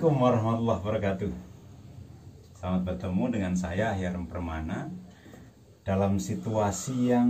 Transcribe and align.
Assalamualaikum 0.00 0.32
warahmatullahi 0.32 0.80
wabarakatuh. 0.80 1.32
Selamat 2.56 2.82
bertemu 2.88 3.24
dengan 3.36 3.52
saya 3.52 3.92
Hiram 3.92 4.24
Permana. 4.24 4.88
Dalam 5.84 6.16
situasi 6.16 7.12
yang 7.12 7.28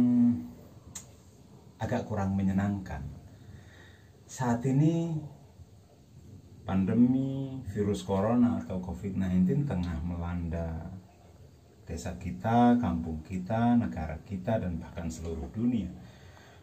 agak 1.83 2.07
kurang 2.07 2.39
menyenangkan. 2.39 3.03
Saat 4.23 4.63
ini 4.71 5.19
pandemi 6.63 7.59
virus 7.75 8.07
corona 8.07 8.63
atau 8.63 8.79
COVID-19 8.79 9.67
tengah 9.67 9.99
melanda 10.07 10.95
desa 11.91 12.15
kita, 12.23 12.79
kampung 12.79 13.19
kita, 13.27 13.83
negara 13.83 14.15
kita, 14.23 14.63
dan 14.63 14.79
bahkan 14.79 15.11
seluruh 15.11 15.51
dunia. 15.51 15.91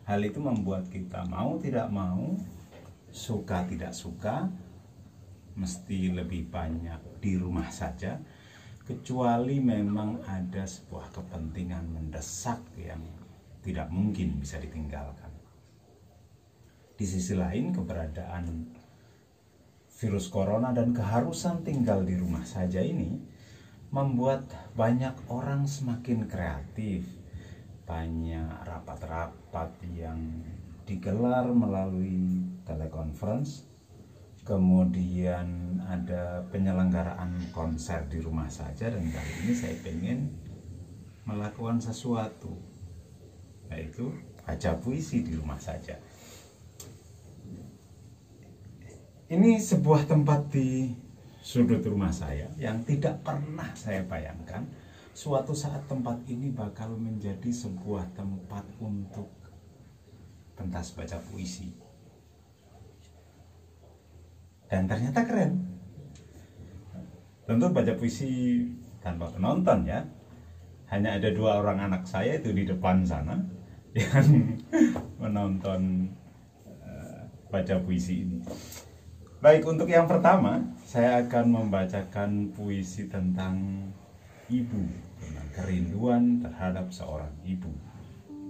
Hal 0.07 0.23
itu 0.23 0.39
membuat 0.39 0.87
kita 0.87 1.27
mau 1.27 1.59
tidak 1.59 1.91
mau, 1.91 2.31
suka 3.11 3.67
tidak 3.67 3.91
suka, 3.91 4.47
mesti 5.57 6.13
lebih 6.13 6.53
banyak 6.53 7.17
di 7.17 7.33
rumah 7.33 7.67
saja 7.73 8.21
kecuali 8.85 9.59
memang 9.59 10.23
ada 10.23 10.63
sebuah 10.63 11.11
kepentingan 11.11 11.91
mendesak 11.91 12.61
yang 12.79 13.03
tidak 13.65 13.91
mungkin 13.91 14.39
bisa 14.39 14.61
ditinggalkan. 14.63 15.33
Di 16.95 17.03
sisi 17.03 17.35
lain 17.35 17.75
keberadaan 17.75 18.45
virus 19.97 20.31
corona 20.31 20.71
dan 20.71 20.95
keharusan 20.95 21.65
tinggal 21.67 22.05
di 22.05 22.15
rumah 22.15 22.47
saja 22.47 22.79
ini 22.79 23.17
membuat 23.91 24.47
banyak 24.77 25.27
orang 25.27 25.67
semakin 25.67 26.29
kreatif. 26.29 27.03
Banyak 27.87 28.67
rapat-rapat 28.67 29.79
yang 29.95 30.19
digelar 30.87 31.47
melalui 31.51 32.43
telekonferensi 32.63 33.76
kemudian 34.47 35.75
ada 35.83 36.39
penyelenggaraan 36.47 37.51
konser 37.51 38.07
di 38.07 38.23
rumah 38.23 38.47
saja 38.47 38.87
dan 38.87 39.03
kali 39.03 39.31
ini 39.43 39.51
saya 39.51 39.75
pengen 39.83 40.31
melakukan 41.27 41.83
sesuatu 41.83 42.55
yaitu 43.67 44.07
baca 44.47 44.71
puisi 44.79 45.27
di 45.27 45.35
rumah 45.35 45.59
saja. 45.59 45.99
Ini 49.27 49.59
sebuah 49.59 50.07
tempat 50.07 50.47
di 50.47 50.95
sudut 51.43 51.83
rumah 51.83 52.15
saya 52.15 52.47
yang 52.55 52.79
tidak 52.87 53.19
pernah 53.27 53.67
saya 53.75 54.07
bayangkan. 54.07 54.63
Suatu 55.11 55.51
saat 55.51 55.83
tempat 55.91 56.23
ini 56.31 56.55
bakal 56.55 56.95
menjadi 56.95 57.51
sebuah 57.51 58.15
tempat 58.15 58.63
untuk 58.79 59.27
pentas 60.55 60.95
baca 60.95 61.19
puisi 61.27 61.86
dan 64.67 64.83
ternyata 64.87 65.23
keren. 65.23 65.63
Tentu 67.47 67.71
baca 67.71 67.93
puisi 67.95 68.59
tanpa 68.99 69.31
penonton 69.31 69.87
ya. 69.87 70.03
Hanya 70.87 71.19
ada 71.19 71.31
dua 71.31 71.59
orang 71.59 71.91
anak 71.91 72.07
saya 72.07 72.39
itu 72.39 72.51
di 72.51 72.63
depan 72.63 73.03
sana 73.03 73.35
yang 73.97 74.55
menonton 75.19 76.11
uh, 76.83 77.23
baca 77.51 77.75
puisi 77.83 78.23
ini. 78.23 78.39
Baik 79.39 79.63
untuk 79.67 79.87
yang 79.87 80.07
pertama 80.07 80.63
saya 80.83 81.23
akan 81.23 81.45
membacakan 81.63 82.51
puisi 82.51 83.07
tentang 83.07 83.87
ibu. 84.51 84.83
Tentang 85.17 85.47
kerinduan 85.55 86.43
terhadap 86.43 86.91
seorang 86.91 87.31
ibu. 87.47 87.71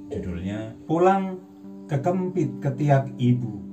Judulnya 0.10 0.74
pulang 0.90 1.38
kekempit 1.86 2.62
ketiak 2.62 3.14
ibu 3.18 3.68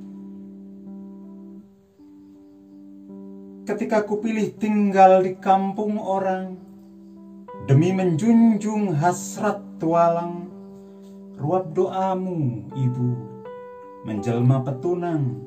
ketika 3.64 4.04
kupilih 4.04 4.52
tinggal 4.60 5.25
di 5.25 5.41
kampung 5.41 5.97
orang 5.97 6.60
demi 7.64 7.97
menjunjung 7.97 8.92
hasrat 8.92 9.56
tualang 9.80 10.52
ruap 11.41 11.72
doamu 11.72 12.69
ibu 12.76 13.10
menjelma 14.04 14.60
petunang 14.60 15.41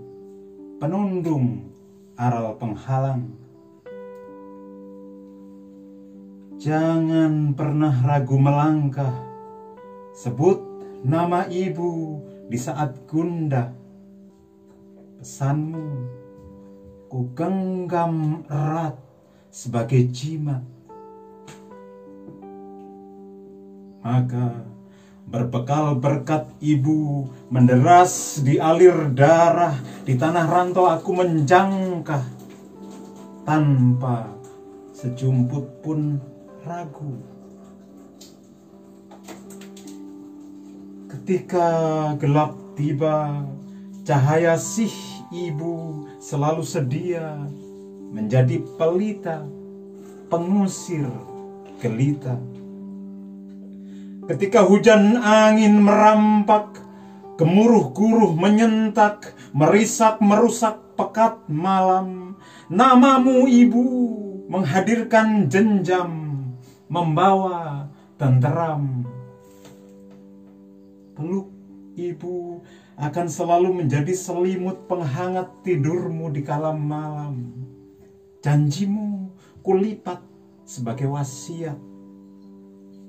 penundung 0.82 1.70
aral 2.18 2.58
penghalang. 2.58 3.38
Jangan 6.58 7.54
pernah 7.54 7.94
ragu 8.02 8.34
melangkah 8.42 9.14
sebut 10.18 10.58
nama 11.06 11.46
ibu 11.46 12.18
di 12.50 12.58
saat 12.58 12.98
gundah 13.06 13.70
pesanmu 15.22 15.86
ku 17.08 17.32
genggam 17.32 18.44
erat 18.52 19.00
sebagai 19.48 20.12
jimat. 20.12 20.64
Maka 24.04 24.64
berbekal 25.28 26.00
berkat 26.00 26.48
ibu 26.64 27.28
menderas 27.52 28.40
di 28.40 28.56
alir 28.56 29.12
darah 29.12 29.76
di 30.08 30.16
tanah 30.16 30.48
rantau 30.48 30.88
aku 30.88 31.12
menjangkah 31.12 32.24
tanpa 33.44 34.32
sejumput 34.96 35.84
pun 35.84 36.20
ragu. 36.64 37.16
Ketika 41.08 41.68
gelap 42.20 42.56
tiba, 42.76 43.44
cahaya 44.08 44.56
sih 44.56 45.17
ibu 45.32 46.08
selalu 46.24 46.64
sedia 46.64 47.48
menjadi 48.12 48.64
pelita, 48.80 49.44
pengusir 50.32 51.08
gelita. 51.84 52.40
Ketika 54.28 54.64
hujan 54.68 55.16
angin 55.20 55.84
merampak, 55.84 56.84
gemuruh 57.40 57.96
guruh 57.96 58.36
menyentak, 58.36 59.36
merisak 59.56 60.20
merusak 60.20 60.80
pekat 61.00 61.40
malam, 61.48 62.36
namamu 62.68 63.48
ibu 63.48 63.88
menghadirkan 64.52 65.48
jenjam, 65.48 66.44
membawa 66.92 67.88
tenteram. 68.20 69.08
Peluk 71.16 71.50
ibu 71.96 72.62
akan 72.98 73.30
selalu 73.30 73.86
menjadi 73.86 74.10
selimut 74.18 74.90
penghangat 74.90 75.54
tidurmu 75.62 76.34
di 76.34 76.42
kalam 76.42 76.82
malam. 76.82 77.54
Janjimu 78.42 79.30
kulipat 79.62 80.18
sebagai 80.66 81.06
wasiat. 81.06 81.78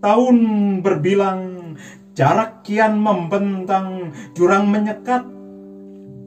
Tahun 0.04 0.36
berbilang, 0.84 1.74
jarak 2.12 2.62
kian 2.68 3.00
membentang, 3.00 4.12
jurang 4.36 4.68
menyekat, 4.68 5.24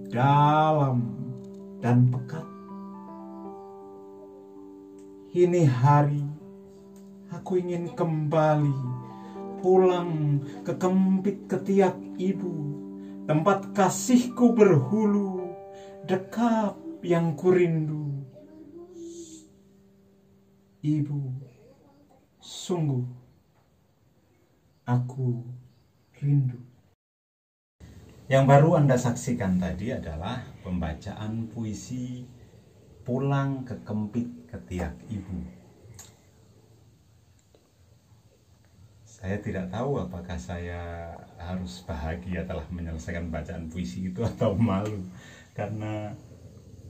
dalam 0.10 1.06
dan 1.86 2.10
pekat. 2.10 2.44
Ini 5.32 5.64
hari 5.70 6.26
aku 7.32 7.62
ingin 7.62 7.94
kembali 7.96 8.76
pulang 9.64 10.42
ke 10.68 10.76
kempit 10.76 11.48
ketiak 11.48 11.96
ibu 12.20 12.91
tempat 13.30 13.74
kasihku 13.74 14.54
berhulu, 14.58 15.54
dekap 16.10 16.78
yang 17.06 17.38
kurindu. 17.38 18.26
Ibu, 20.82 21.22
sungguh 22.42 23.06
aku 24.90 25.46
rindu. 26.18 26.58
Yang 28.26 28.44
baru 28.48 28.70
Anda 28.82 28.98
saksikan 28.98 29.62
tadi 29.62 29.94
adalah 29.94 30.42
pembacaan 30.64 31.52
puisi 31.52 32.26
Pulang 33.02 33.66
ke 33.66 33.82
Kempit 33.82 34.48
Ketiak 34.48 34.94
Ibu 35.10 35.61
saya 39.22 39.38
tidak 39.38 39.70
tahu 39.70 40.02
apakah 40.02 40.34
saya 40.34 41.14
harus 41.38 41.86
bahagia 41.86 42.42
telah 42.42 42.66
menyelesaikan 42.74 43.30
bacaan 43.30 43.70
puisi 43.70 44.10
itu 44.10 44.26
atau 44.34 44.58
malu. 44.58 44.98
Karena 45.54 46.10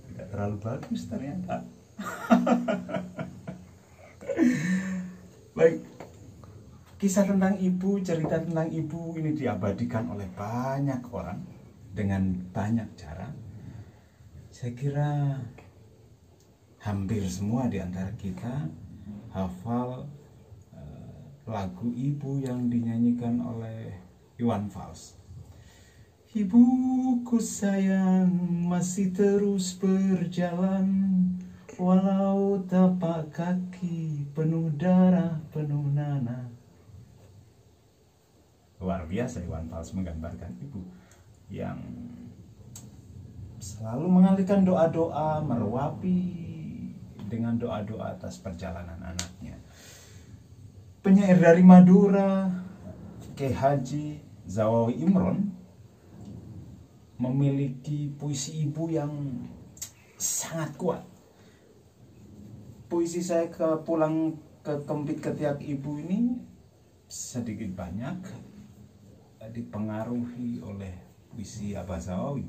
tidak 0.07 0.31
terlalu 0.31 0.57
bagus 0.63 1.11
ternyata. 1.11 1.59
Baik. 5.59 5.83
Kisah 6.95 7.27
tentang 7.27 7.59
ibu 7.59 7.99
cerita 7.99 8.39
tentang 8.39 8.71
ibu 8.71 9.19
ini 9.19 9.35
diabadikan 9.35 10.07
oleh 10.15 10.29
banyak 10.31 11.03
orang 11.11 11.43
dengan 11.91 12.31
banyak 12.55 12.87
cara. 12.95 13.27
Saya 14.53 14.71
kira 14.71 15.35
hampir 16.79 17.27
semua 17.27 17.67
di 17.67 17.81
antara 17.81 18.13
kita 18.15 18.69
hafal 19.33 20.05
lagu 21.45 21.89
ibu 21.93 22.41
yang 22.41 22.69
dinyanyikan 22.69 23.41
oleh 23.41 23.97
Iwan 24.37 24.69
Fals. 24.69 25.17
Ibuku 26.31 27.43
sayang 27.43 28.31
masih 28.71 29.11
terus 29.11 29.75
berjalan 29.75 30.87
Walau 31.81 32.61
tapak 32.67 33.31
kaki 33.31 34.27
penuh 34.37 34.69
darah, 34.77 35.39
penuh 35.49 35.87
nanah. 35.89 36.45
Luar 38.77 39.09
biasa 39.09 39.41
Iwan 39.41 39.65
Fals 39.71 39.95
menggambarkan 39.97 40.51
ibu 40.61 40.83
yang 41.47 41.79
selalu 43.61 44.09
mengalihkan 44.09 44.61
doa-doa, 44.61 45.41
meruapi 45.41 46.19
dengan 47.29 47.55
doa-doa 47.55 48.19
atas 48.19 48.41
perjalanan 48.41 48.99
anaknya. 48.99 49.60
Penyair 51.01 51.41
dari 51.41 51.65
Madura, 51.65 52.45
Ke 53.33 53.49
Haji 53.49 54.21
Zawawi 54.45 55.01
Imron 55.01 55.49
memiliki 57.17 58.13
puisi 58.17 58.65
ibu 58.69 58.85
yang 58.89 59.09
sangat 60.17 60.77
kuat 60.77 61.01
puisi 62.91 63.23
saya 63.23 63.47
ke 63.47 63.81
pulang 63.87 64.35
ke 64.59 64.83
kempit 64.83 65.23
ketiak 65.23 65.63
ibu 65.63 65.95
ini 65.95 66.35
sedikit 67.07 67.71
banyak 67.71 68.19
dipengaruhi 69.55 70.59
oleh 70.59 70.91
puisi 71.31 71.71
Abah 71.71 72.03
Zawawi. 72.03 72.45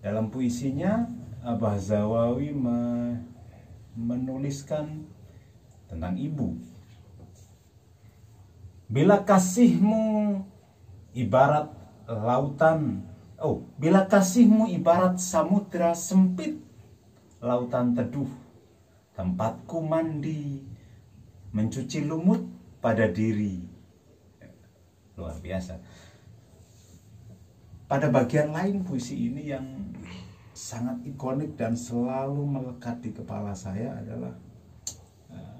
Dalam 0.00 0.32
puisinya 0.32 1.04
Abah 1.44 1.76
Zawawi 1.76 2.56
me 2.56 2.80
menuliskan 3.92 5.04
tentang 5.92 6.16
ibu. 6.16 6.56
Bila 8.90 9.22
kasihmu 9.22 10.42
ibarat 11.14 11.70
lautan, 12.10 13.06
oh, 13.38 13.62
bila 13.78 14.10
kasihmu 14.10 14.66
ibarat 14.74 15.14
samudra 15.22 15.94
sempit, 15.94 16.58
lautan 17.38 17.94
teduh 17.94 18.26
tempatku 19.14 19.78
mandi, 19.86 20.66
mencuci 21.54 22.02
lumut 22.02 22.42
pada 22.82 23.06
diri. 23.06 23.62
Luar 25.14 25.38
biasa. 25.38 25.78
Pada 27.86 28.10
bagian 28.10 28.50
lain 28.50 28.82
puisi 28.82 29.30
ini 29.30 29.54
yang 29.54 29.66
sangat 30.50 30.98
ikonik 31.06 31.54
dan 31.54 31.78
selalu 31.78 32.42
melekat 32.42 32.98
di 33.02 33.10
kepala 33.14 33.54
saya 33.54 33.96
adalah 33.98 34.34
eh, 35.30 35.58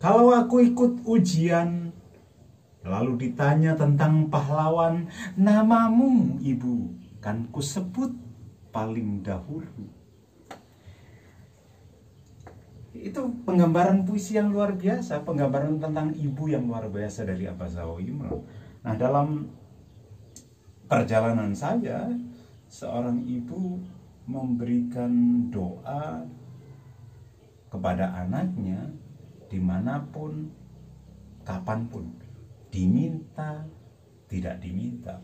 kalau 0.00 0.32
aku 0.32 0.60
ikut 0.64 1.04
ujian 1.06 1.94
lalu 2.84 3.28
ditanya 3.28 3.76
tentang 3.76 4.28
pahlawan 4.32 5.08
namamu 5.36 6.40
ibu? 6.40 6.92
Kan 7.20 7.48
ku 7.52 7.60
sebut 7.60 8.12
paling 8.72 9.20
dahulu. 9.20 9.90
Itu 12.90 13.32
penggambaran 13.46 14.02
puisi 14.02 14.34
yang 14.34 14.50
luar 14.50 14.74
biasa, 14.74 15.22
penggambaran 15.22 15.78
tentang 15.78 16.10
ibu 16.16 16.50
yang 16.50 16.66
luar 16.66 16.90
biasa 16.90 17.22
dari 17.22 17.46
Zawi 17.46 18.10
Imran. 18.10 18.42
Nah, 18.82 18.94
dalam 18.98 19.46
perjalanan 20.90 21.54
saya, 21.54 22.10
seorang 22.66 23.22
ibu 23.22 23.78
memberikan 24.26 25.10
doa 25.48 26.26
kepada 27.70 28.10
anaknya 28.26 28.90
di 29.46 29.62
mana 29.62 30.02
pun, 30.10 30.50
kapan 31.46 31.86
pun, 31.86 32.10
diminta, 32.70 33.66
tidak 34.30 34.62
diminta. 34.62 35.18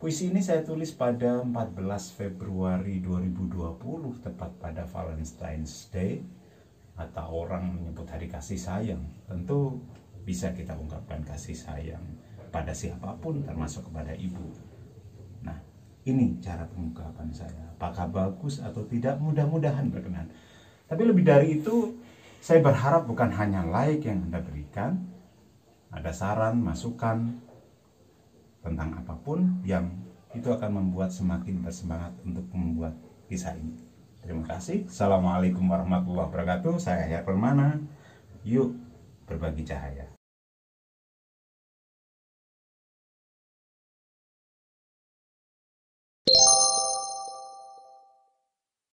Puisi 0.00 0.32
ini 0.32 0.40
saya 0.40 0.64
tulis 0.64 0.96
pada 0.96 1.44
14 1.44 1.76
Februari 2.16 3.04
2020, 3.04 4.24
tepat 4.24 4.48
pada 4.56 4.88
Valentine's 4.88 5.92
Day 5.92 6.24
atau 6.96 7.44
orang 7.44 7.76
menyebut 7.76 8.08
hari 8.08 8.28
kasih 8.28 8.56
sayang. 8.56 9.04
Tentu 9.28 9.76
bisa 10.24 10.52
kita 10.56 10.76
ungkapkan 10.76 11.20
kasih 11.24 11.56
sayang 11.56 12.00
pada 12.48 12.72
siapa 12.72 13.16
pun 13.20 13.40
termasuk 13.44 13.88
kepada 13.88 14.12
ibu. 14.16 14.48
Nah 15.44 15.56
ini 16.08 16.40
cara 16.40 16.64
pengungkapan 16.68 17.28
saya. 17.32 17.72
Apakah 17.76 18.08
bagus 18.08 18.60
atau 18.60 18.84
tidak 18.88 19.16
mudah-mudahan 19.20 19.88
berkenan. 19.88 20.28
Tapi 20.88 21.02
lebih 21.06 21.24
dari 21.24 21.60
itu 21.60 21.96
saya 22.40 22.64
berharap 22.64 23.04
bukan 23.04 23.30
hanya 23.36 23.68
like 23.68 24.04
yang 24.04 24.24
anda 24.28 24.40
berikan 24.40 24.96
ada 25.90 26.10
saran 26.14 26.62
masukan 26.62 27.38
tentang 28.62 28.94
apa 28.94 29.14
pun 29.20 29.62
yang 29.66 29.90
itu 30.30 30.46
akan 30.46 30.78
membuat 30.78 31.10
semakin 31.10 31.58
bersemangat 31.62 32.14
untuk 32.22 32.46
membuat 32.54 32.94
kisah 33.26 33.58
ini 33.58 33.90
Terima 34.20 34.44
kasih. 34.44 34.84
Assalamualaikum 34.84 35.64
warahmatullahi 35.64 36.28
wabarakatuh. 36.28 36.76
Saya 36.76 37.08
Herpermana. 37.08 37.80
Yuk 38.44 38.76
berbagi 39.24 39.64
cahaya. 39.64 40.19